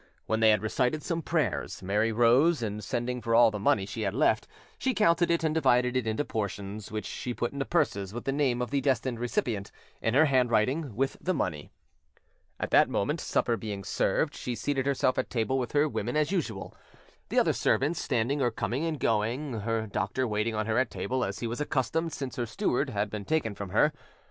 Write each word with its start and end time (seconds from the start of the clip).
When 0.25 0.39
they 0.39 0.49
had 0.49 0.63
recited 0.63 1.03
some 1.03 1.21
prayers, 1.21 1.83
Mary 1.83 2.11
rose, 2.11 2.63
and 2.63 2.83
sending 2.83 3.21
for 3.21 3.35
all 3.35 3.51
the 3.51 3.59
money 3.59 3.85
she 3.85 4.01
had 4.01 4.15
left, 4.15 4.47
she 4.79 4.95
counted 4.95 5.29
it 5.29 5.43
and 5.43 5.53
divided 5.53 5.95
it 5.95 6.07
into 6.07 6.25
portions, 6.25 6.91
which 6.91 7.05
she 7.05 7.35
put 7.35 7.53
into 7.53 7.65
purses 7.65 8.11
with 8.11 8.23
the 8.25 8.31
name 8.31 8.63
of 8.63 8.71
the 8.71 8.81
destined 8.81 9.19
recipient, 9.19 9.71
in 10.01 10.15
her 10.15 10.25
handwriting, 10.25 10.95
with 10.95 11.17
the 11.21 11.35
money. 11.35 11.69
At 12.59 12.71
that 12.71 12.89
moment, 12.89 13.19
supper 13.21 13.57
being 13.57 13.83
served, 13.83 14.33
she 14.33 14.55
seated 14.55 14.87
herself 14.87 15.19
at 15.19 15.29
table 15.29 15.59
with 15.59 15.73
her 15.73 15.87
women 15.87 16.17
as 16.17 16.31
usual, 16.31 16.73
the 17.29 17.37
other 17.37 17.53
servants 17.53 18.01
standing 18.01 18.41
or 18.41 18.49
coming 18.49 18.83
and 18.85 18.99
going, 18.99 19.59
her 19.59 19.85
doctor 19.85 20.27
waiting 20.27 20.55
on 20.55 20.65
her 20.65 20.79
at 20.79 20.89
table 20.89 21.23
as 21.23 21.41
he 21.41 21.45
was 21.45 21.61
accustomed 21.61 22.11
since 22.11 22.37
her 22.37 22.47
steward 22.47 22.89
had 22.89 23.11
been 23.11 23.23
taken 23.23 23.53
from 23.53 23.69
her. 23.69 23.93